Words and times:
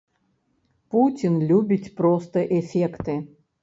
Пуцін 0.95 1.37
любіць 1.53 1.93
проста 2.03 2.47
эфекты. 2.61 3.21